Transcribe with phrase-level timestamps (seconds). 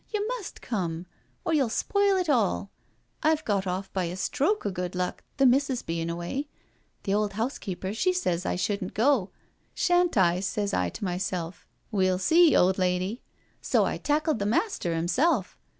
[0.11, 1.05] You must come,
[1.45, 2.71] or you'll spoil it all.
[3.21, 6.47] I've got off by a stroke o' good luck, the missus bein' away.
[7.03, 9.29] The old house keeper she sez I shouldn't go—
[9.75, 11.53] shan't I, sez I to mysel',
[11.91, 13.27] we'll see, old lady I
[13.61, 15.55] So I tackled the master 'imself.